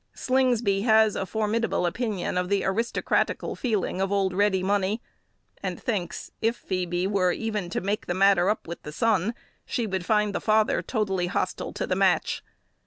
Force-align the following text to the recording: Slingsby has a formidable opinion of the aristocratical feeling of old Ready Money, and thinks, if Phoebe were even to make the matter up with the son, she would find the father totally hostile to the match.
Slingsby 0.15 0.81
has 0.81 1.15
a 1.15 1.27
formidable 1.27 1.85
opinion 1.85 2.35
of 2.35 2.49
the 2.49 2.63
aristocratical 2.65 3.55
feeling 3.55 4.01
of 4.01 4.11
old 4.11 4.33
Ready 4.33 4.63
Money, 4.63 4.99
and 5.61 5.79
thinks, 5.79 6.31
if 6.41 6.55
Phoebe 6.57 7.05
were 7.05 7.31
even 7.31 7.69
to 7.69 7.81
make 7.81 8.07
the 8.07 8.15
matter 8.15 8.49
up 8.49 8.67
with 8.67 8.81
the 8.81 8.91
son, 8.91 9.35
she 9.63 9.85
would 9.85 10.03
find 10.03 10.33
the 10.33 10.41
father 10.41 10.81
totally 10.81 11.27
hostile 11.27 11.71
to 11.73 11.85
the 11.85 11.95
match. 11.95 12.43